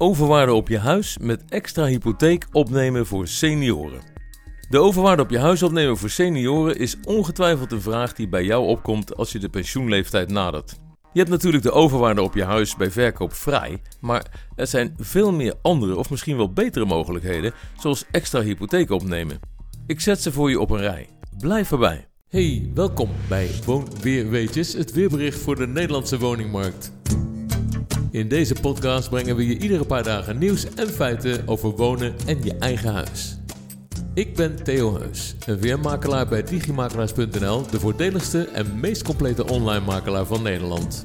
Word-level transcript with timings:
Overwaarde 0.00 0.52
op 0.52 0.68
je 0.68 0.78
huis 0.78 1.18
met 1.18 1.44
extra 1.48 1.84
hypotheek 1.84 2.46
opnemen 2.52 3.06
voor 3.06 3.28
senioren. 3.28 4.00
De 4.68 4.78
overwaarde 4.78 5.22
op 5.22 5.30
je 5.30 5.38
huis 5.38 5.62
opnemen 5.62 5.96
voor 5.96 6.10
senioren 6.10 6.78
is 6.78 6.96
ongetwijfeld 7.04 7.72
een 7.72 7.80
vraag 7.80 8.12
die 8.12 8.28
bij 8.28 8.44
jou 8.44 8.66
opkomt 8.66 9.16
als 9.16 9.32
je 9.32 9.38
de 9.38 9.48
pensioenleeftijd 9.48 10.30
nadert. 10.30 10.76
Je 11.12 11.18
hebt 11.18 11.30
natuurlijk 11.30 11.62
de 11.62 11.70
overwaarde 11.70 12.22
op 12.22 12.34
je 12.34 12.44
huis 12.44 12.76
bij 12.76 12.90
verkoop 12.90 13.32
vrij, 13.32 13.82
maar 14.00 14.46
er 14.56 14.66
zijn 14.66 14.94
veel 14.98 15.32
meer 15.32 15.54
andere 15.62 15.96
of 15.96 16.10
misschien 16.10 16.36
wel 16.36 16.52
betere 16.52 16.84
mogelijkheden, 16.84 17.52
zoals 17.78 18.04
extra 18.10 18.42
hypotheek 18.42 18.90
opnemen. 18.90 19.40
Ik 19.86 20.00
zet 20.00 20.22
ze 20.22 20.32
voor 20.32 20.50
je 20.50 20.60
op 20.60 20.70
een 20.70 20.80
rij. 20.80 21.08
Blijf 21.38 21.72
erbij. 21.72 22.08
Hey, 22.28 22.70
welkom 22.74 23.10
bij 23.28 23.50
Woon 23.64 23.88
Weetjes, 24.02 24.72
het 24.72 24.92
weerbericht 24.92 25.38
voor 25.38 25.56
de 25.56 25.66
Nederlandse 25.66 26.18
woningmarkt. 26.18 26.92
In 28.14 28.28
deze 28.28 28.54
podcast 28.60 29.10
brengen 29.10 29.36
we 29.36 29.46
je 29.46 29.58
iedere 29.58 29.84
paar 29.84 30.02
dagen 30.02 30.38
nieuws 30.38 30.74
en 30.74 30.88
feiten 30.88 31.48
over 31.48 31.70
wonen 31.70 32.14
en 32.26 32.44
je 32.44 32.54
eigen 32.58 32.92
huis. 32.92 33.38
Ik 34.14 34.36
ben 34.36 34.64
Theo 34.64 34.98
Heus, 34.98 35.34
een 35.46 35.58
weermakelaar 35.58 36.28
bij 36.28 36.42
digimakelaars.nl, 36.42 37.66
de 37.70 37.80
voordeligste 37.80 38.44
en 38.44 38.80
meest 38.80 39.02
complete 39.02 39.48
online 39.48 39.84
makelaar 39.84 40.26
van 40.26 40.42
Nederland. 40.42 41.04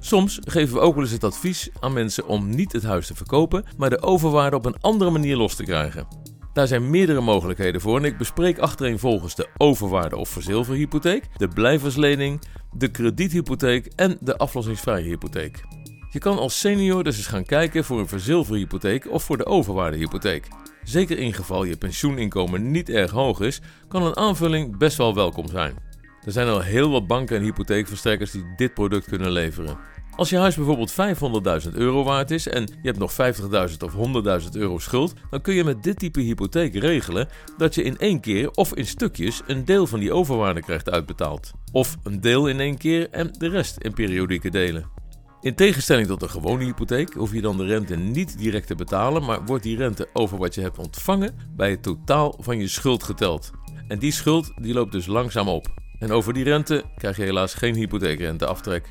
Soms 0.00 0.38
geven 0.44 0.74
we 0.74 0.80
ook 0.80 0.94
wel 0.94 1.02
eens 1.02 1.12
het 1.12 1.24
advies 1.24 1.70
aan 1.80 1.92
mensen 1.92 2.26
om 2.26 2.54
niet 2.54 2.72
het 2.72 2.82
huis 2.82 3.06
te 3.06 3.14
verkopen, 3.14 3.64
maar 3.76 3.90
de 3.90 4.02
overwaarde 4.02 4.56
op 4.56 4.64
een 4.64 4.80
andere 4.80 5.10
manier 5.10 5.36
los 5.36 5.54
te 5.54 5.64
krijgen. 5.64 6.06
Daar 6.52 6.66
zijn 6.66 6.90
meerdere 6.90 7.20
mogelijkheden 7.20 7.80
voor 7.80 7.96
en 7.96 8.04
ik 8.04 8.18
bespreek 8.18 8.58
achtereenvolgens 8.58 9.34
de 9.34 9.48
overwaarde 9.56 10.16
of 10.16 10.28
verzilverhypotheek, 10.28 11.24
de 11.36 11.48
blijverslening, 11.48 12.40
de 12.72 12.88
krediethypotheek 12.90 13.86
en 13.96 14.16
de 14.20 14.36
aflossingsvrije 14.36 15.08
hypotheek. 15.08 15.64
Je 16.10 16.18
kan 16.18 16.38
als 16.38 16.58
senior 16.58 17.04
dus 17.04 17.16
eens 17.16 17.26
gaan 17.26 17.44
kijken 17.44 17.84
voor 17.84 17.98
een 17.98 18.08
verzilverhypotheek 18.08 19.10
of 19.10 19.22
voor 19.22 19.36
de 19.36 19.46
overwaardehypotheek. 19.46 20.48
Zeker 20.82 21.18
in 21.18 21.34
geval 21.34 21.64
je 21.64 21.76
pensioeninkomen 21.76 22.70
niet 22.70 22.88
erg 22.88 23.10
hoog 23.10 23.40
is, 23.40 23.60
kan 23.88 24.02
een 24.02 24.16
aanvulling 24.16 24.78
best 24.78 24.96
wel 24.96 25.14
welkom 25.14 25.48
zijn. 25.48 25.76
Er 26.24 26.32
zijn 26.32 26.48
al 26.48 26.60
heel 26.60 26.90
wat 26.90 27.06
banken 27.06 27.36
en 27.36 27.42
hypotheekverstrekkers 27.42 28.30
die 28.30 28.54
dit 28.56 28.74
product 28.74 29.04
kunnen 29.04 29.30
leveren. 29.30 29.78
Als 30.18 30.30
je 30.30 30.36
huis 30.36 30.56
bijvoorbeeld 30.56 30.92
500.000 31.66 31.72
euro 31.72 32.04
waard 32.04 32.30
is 32.30 32.48
en 32.48 32.62
je 32.62 32.92
hebt 32.92 32.98
nog 32.98 33.12
50.000 33.12 33.76
of 33.84 33.94
100.000 34.42 34.48
euro 34.52 34.78
schuld, 34.78 35.12
dan 35.30 35.40
kun 35.40 35.54
je 35.54 35.64
met 35.64 35.82
dit 35.82 35.98
type 35.98 36.20
hypotheek 36.20 36.74
regelen 36.74 37.28
dat 37.56 37.74
je 37.74 37.82
in 37.82 37.98
één 37.98 38.20
keer 38.20 38.50
of 38.50 38.74
in 38.74 38.86
stukjes 38.86 39.42
een 39.46 39.64
deel 39.64 39.86
van 39.86 40.00
die 40.00 40.12
overwaarde 40.12 40.60
krijgt 40.60 40.90
uitbetaald. 40.90 41.52
Of 41.72 41.96
een 42.02 42.20
deel 42.20 42.48
in 42.48 42.60
één 42.60 42.78
keer 42.78 43.10
en 43.10 43.32
de 43.38 43.48
rest 43.48 43.76
in 43.76 43.94
periodieke 43.94 44.50
delen. 44.50 44.90
In 45.40 45.54
tegenstelling 45.54 46.06
tot 46.06 46.22
een 46.22 46.30
gewone 46.30 46.64
hypotheek 46.64 47.14
hoef 47.14 47.32
je 47.32 47.40
dan 47.40 47.56
de 47.56 47.66
rente 47.66 47.96
niet 47.96 48.38
direct 48.38 48.66
te 48.66 48.74
betalen, 48.74 49.24
maar 49.24 49.44
wordt 49.44 49.62
die 49.62 49.76
rente 49.76 50.08
over 50.12 50.38
wat 50.38 50.54
je 50.54 50.60
hebt 50.60 50.78
ontvangen 50.78 51.34
bij 51.56 51.70
het 51.70 51.82
totaal 51.82 52.34
van 52.38 52.58
je 52.58 52.68
schuld 52.68 53.02
geteld. 53.02 53.50
En 53.88 53.98
die 53.98 54.12
schuld 54.12 54.52
die 54.56 54.74
loopt 54.74 54.92
dus 54.92 55.06
langzaam 55.06 55.48
op. 55.48 55.66
En 55.98 56.10
over 56.10 56.32
die 56.32 56.44
rente 56.44 56.84
krijg 56.96 57.16
je 57.16 57.22
helaas 57.22 57.54
geen 57.54 57.74
hypotheekrenteaftrek. 57.74 58.88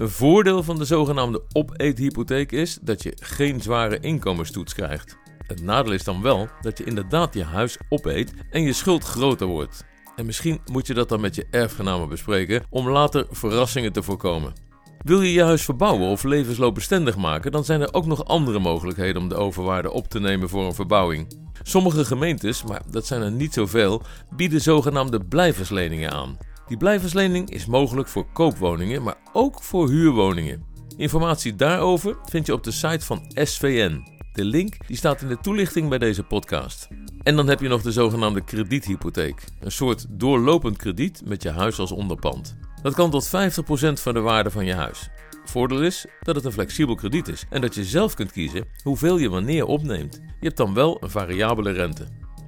Een 0.00 0.08
voordeel 0.10 0.62
van 0.62 0.78
de 0.78 0.84
zogenaamde 0.84 1.42
opeethypotheek 1.52 2.52
is 2.52 2.78
dat 2.82 3.02
je 3.02 3.16
geen 3.20 3.60
zware 3.60 4.00
inkomenstoets 4.00 4.74
krijgt. 4.74 5.16
Het 5.46 5.62
nadeel 5.62 5.92
is 5.92 6.04
dan 6.04 6.22
wel 6.22 6.48
dat 6.60 6.78
je 6.78 6.84
inderdaad 6.84 7.34
je 7.34 7.44
huis 7.44 7.78
opeet 7.88 8.34
en 8.50 8.62
je 8.62 8.72
schuld 8.72 9.04
groter 9.04 9.46
wordt. 9.46 9.84
En 10.16 10.26
misschien 10.26 10.60
moet 10.72 10.86
je 10.86 10.94
dat 10.94 11.08
dan 11.08 11.20
met 11.20 11.34
je 11.34 11.46
erfgenamen 11.50 12.08
bespreken 12.08 12.62
om 12.70 12.88
later 12.88 13.26
verrassingen 13.30 13.92
te 13.92 14.02
voorkomen. 14.02 14.52
Wil 14.98 15.22
je 15.22 15.32
je 15.32 15.42
huis 15.42 15.64
verbouwen 15.64 16.08
of 16.08 16.22
levensloopbestendig 16.22 17.16
maken, 17.16 17.52
dan 17.52 17.64
zijn 17.64 17.80
er 17.80 17.94
ook 17.94 18.06
nog 18.06 18.24
andere 18.24 18.58
mogelijkheden 18.58 19.22
om 19.22 19.28
de 19.28 19.34
overwaarde 19.36 19.92
op 19.92 20.08
te 20.08 20.20
nemen 20.20 20.48
voor 20.48 20.64
een 20.64 20.74
verbouwing. 20.74 21.38
Sommige 21.62 22.04
gemeentes, 22.04 22.64
maar 22.64 22.82
dat 22.90 23.06
zijn 23.06 23.22
er 23.22 23.32
niet 23.32 23.54
zoveel, 23.54 24.02
bieden 24.36 24.60
zogenaamde 24.60 25.24
blijversleningen 25.24 26.10
aan. 26.10 26.38
Die 26.70 26.78
blijverslening 26.78 27.50
is 27.50 27.66
mogelijk 27.66 28.08
voor 28.08 28.26
koopwoningen, 28.32 29.02
maar 29.02 29.16
ook 29.32 29.62
voor 29.62 29.88
huurwoningen. 29.88 30.64
Informatie 30.96 31.54
daarover 31.54 32.16
vind 32.24 32.46
je 32.46 32.52
op 32.52 32.64
de 32.64 32.70
site 32.70 33.04
van 33.04 33.24
SVN. 33.34 34.04
De 34.32 34.44
link 34.44 34.86
die 34.86 34.96
staat 34.96 35.22
in 35.22 35.28
de 35.28 35.38
toelichting 35.38 35.88
bij 35.88 35.98
deze 35.98 36.22
podcast. 36.22 36.88
En 37.22 37.36
dan 37.36 37.48
heb 37.48 37.60
je 37.60 37.68
nog 37.68 37.82
de 37.82 37.92
zogenaamde 37.92 38.44
krediethypotheek. 38.44 39.44
Een 39.60 39.72
soort 39.72 40.06
doorlopend 40.08 40.76
krediet 40.76 41.22
met 41.24 41.42
je 41.42 41.50
huis 41.50 41.78
als 41.78 41.92
onderpand. 41.92 42.56
Dat 42.82 42.94
kan 42.94 43.10
tot 43.10 43.26
50% 43.26 43.30
van 43.92 44.14
de 44.14 44.20
waarde 44.20 44.50
van 44.50 44.64
je 44.64 44.74
huis. 44.74 45.08
Voordeel 45.44 45.82
is 45.82 46.06
dat 46.20 46.34
het 46.34 46.44
een 46.44 46.52
flexibel 46.52 46.94
krediet 46.94 47.28
is 47.28 47.46
en 47.48 47.60
dat 47.60 47.74
je 47.74 47.84
zelf 47.84 48.14
kunt 48.14 48.32
kiezen 48.32 48.64
hoeveel 48.82 49.18
je 49.18 49.28
wanneer 49.28 49.64
opneemt. 49.64 50.14
Je 50.14 50.46
hebt 50.46 50.56
dan 50.56 50.74
wel 50.74 51.02
een 51.02 51.10
variabele 51.10 51.70
rente. 51.70 52.06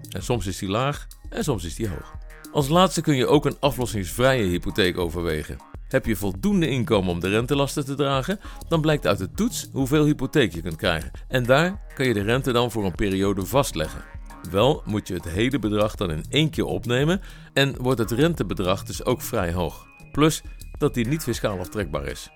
En 0.08 0.22
soms 0.22 0.46
is 0.46 0.58
die 0.58 0.68
laag 0.68 1.06
en 1.28 1.44
soms 1.44 1.64
is 1.64 1.74
die 1.74 1.88
hoog. 1.88 2.21
Als 2.52 2.68
laatste 2.68 3.00
kun 3.00 3.16
je 3.16 3.26
ook 3.26 3.44
een 3.44 3.56
aflossingsvrije 3.60 4.44
hypotheek 4.44 4.98
overwegen. 4.98 5.56
Heb 5.88 6.06
je 6.06 6.16
voldoende 6.16 6.68
inkomen 6.68 7.10
om 7.10 7.20
de 7.20 7.28
rentelasten 7.28 7.84
te 7.84 7.94
dragen, 7.94 8.40
dan 8.68 8.80
blijkt 8.80 9.06
uit 9.06 9.18
de 9.18 9.30
toets 9.30 9.68
hoeveel 9.72 10.04
hypotheek 10.04 10.54
je 10.54 10.62
kunt 10.62 10.76
krijgen. 10.76 11.10
En 11.28 11.44
daar 11.44 11.80
kan 11.94 12.06
je 12.06 12.14
de 12.14 12.22
rente 12.22 12.52
dan 12.52 12.70
voor 12.70 12.84
een 12.84 12.94
periode 12.94 13.46
vastleggen. 13.46 14.04
Wel 14.50 14.82
moet 14.84 15.08
je 15.08 15.14
het 15.14 15.28
hele 15.28 15.58
bedrag 15.58 15.94
dan 15.94 16.10
in 16.10 16.24
één 16.28 16.50
keer 16.50 16.64
opnemen 16.64 17.20
en 17.52 17.76
wordt 17.82 17.98
het 17.98 18.10
rentebedrag 18.10 18.84
dus 18.84 19.04
ook 19.04 19.22
vrij 19.22 19.52
hoog. 19.52 19.86
Plus 20.12 20.42
dat 20.78 20.94
die 20.94 21.06
niet 21.06 21.22
fiscaal 21.22 21.58
aftrekbaar 21.58 22.06
is. 22.06 22.30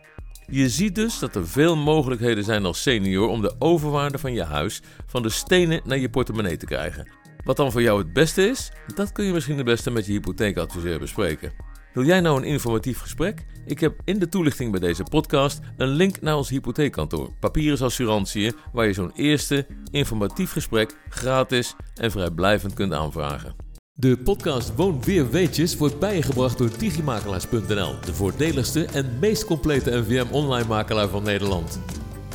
Je 0.47 0.69
ziet 0.69 0.95
dus 0.95 1.19
dat 1.19 1.35
er 1.35 1.49
veel 1.49 1.77
mogelijkheden 1.77 2.45
zijn 2.45 2.65
als 2.65 2.83
senior 2.83 3.29
om 3.29 3.41
de 3.41 3.55
overwaarde 3.59 4.19
van 4.19 4.33
je 4.33 4.45
huis 4.45 4.83
van 5.07 5.23
de 5.23 5.31
stenen 5.31 5.81
naar 5.85 5.99
je 5.99 6.11
portemonnee 6.11 6.57
te 6.57 6.67
krijgen. 6.67 7.25
Wat 7.47 7.57
dan 7.57 7.73
voor 7.73 7.83
jou 7.83 7.99
het 7.99 8.13
beste 8.13 8.43
is, 8.43 8.73
dat 8.95 9.13
kun 9.13 9.25
je 9.25 9.33
misschien 9.33 9.57
het 9.57 9.65
beste 9.65 9.91
met 9.91 10.07
je 10.07 10.13
hypotheekadviseur 10.13 10.99
bespreken. 10.99 11.53
Wil 11.93 12.05
jij 12.05 12.21
nou 12.21 12.37
een 12.37 12.45
informatief 12.45 12.99
gesprek? 12.99 13.47
Ik 13.67 13.81
heb 13.81 14.01
in 14.05 14.19
de 14.19 14.29
toelichting 14.29 14.71
bij 14.71 14.81
deze 14.81 15.03
podcast 15.03 15.61
een 15.77 15.89
link 15.89 16.21
naar 16.21 16.37
ons 16.37 16.49
hypotheekkantoor, 16.49 17.33
Papieren 17.41 17.87
Assurantiën, 17.87 18.55
waar 18.73 18.87
je 18.87 18.93
zo'n 18.93 19.13
eerste 19.15 19.67
informatief 19.91 20.53
gesprek 20.53 20.97
gratis 21.09 21.75
en 21.95 22.11
vrijblijvend 22.11 22.75
kunt 22.75 22.93
aanvragen. 22.93 23.55
De 23.93 24.17
podcast 24.17 24.75
Woon 24.75 25.03
Weer 25.03 25.31
Weetjes 25.31 25.77
wordt 25.77 25.99
bijgebracht 25.99 26.59
door 26.59 26.71
digimakelaars.nl, 26.79 27.95
de 28.01 28.15
voordeligste 28.15 28.85
en 28.85 29.19
meest 29.21 29.45
complete 29.45 29.91
NVM 29.91 30.27
online 30.31 30.69
makelaar 30.69 31.09
van 31.09 31.23
Nederland. 31.23 31.81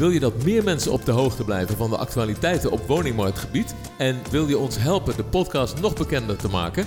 Wil 0.01 0.09
je 0.09 0.19
dat 0.19 0.44
meer 0.44 0.63
mensen 0.63 0.91
op 0.91 1.06
de 1.06 1.12
hoogte 1.12 1.44
blijven 1.44 1.78
van 1.78 1.89
de 1.89 1.97
actualiteiten 1.97 2.72
op 2.72 2.88
woningmarktgebied 2.88 3.75
en 3.97 4.19
wil 4.31 4.47
je 4.47 4.57
ons 4.57 4.78
helpen 4.78 5.16
de 5.16 5.23
podcast 5.23 5.81
nog 5.81 5.94
bekender 5.94 6.38
te 6.38 6.47
maken? 6.47 6.85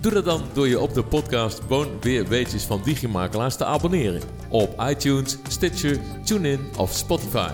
Doe 0.00 0.12
dat 0.12 0.24
dan 0.24 0.42
door 0.52 0.68
je 0.68 0.80
op 0.80 0.94
de 0.94 1.04
podcast 1.04 1.60
Woon 1.68 1.88
Weer 2.00 2.28
Weetjes 2.28 2.62
van 2.62 2.80
Digimakelaars 2.84 3.56
te 3.56 3.64
abonneren 3.64 4.22
op 4.48 4.82
iTunes, 4.88 5.36
Stitcher, 5.48 5.98
TuneIn 6.24 6.60
of 6.76 6.92
Spotify. 6.92 7.50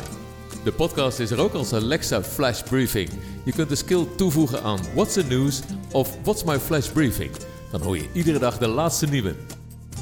De 0.65 0.73
podcast 0.73 1.19
is 1.19 1.31
er 1.31 1.41
ook 1.41 1.55
als 1.55 1.73
Alexa 1.73 2.23
Flash 2.23 2.63
Briefing. 2.63 3.11
Je 3.45 3.53
kunt 3.53 3.69
de 3.69 3.77
skill 3.77 4.07
toevoegen 4.17 4.63
aan 4.63 4.79
What's 4.95 5.15
the 5.15 5.25
News 5.25 5.61
of 5.93 6.17
What's 6.23 6.45
My 6.45 6.59
Flash 6.59 6.89
Briefing. 6.89 7.31
Dan 7.71 7.83
hoor 7.83 7.97
je 7.97 8.09
iedere 8.13 8.39
dag 8.39 8.59
de 8.59 8.69
laatste 8.69 9.07
nieuwe. 9.07 9.35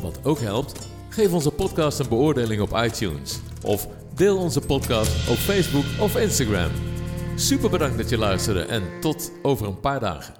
Wat 0.03 0.19
ook 0.23 0.41
helpt, 0.41 0.87
geef 1.09 1.33
onze 1.33 1.51
podcast 1.51 1.99
een 1.99 2.09
beoordeling 2.09 2.61
op 2.61 2.77
iTunes. 2.77 3.39
Of 3.63 3.89
deel 4.19 4.39
onze 4.39 4.61
podcast 4.61 5.29
op 5.29 5.37
Facebook 5.37 5.85
of 6.01 6.17
Instagram. 6.17 6.71
Super 7.37 7.71
bedankt 7.71 7.97
dat 7.97 8.09
je 8.09 8.19
luisterde 8.19 8.63
en 8.63 8.83
tot 9.01 9.33
over 9.43 9.67
een 9.67 9.81
paar 9.81 10.01
dagen. 10.01 10.35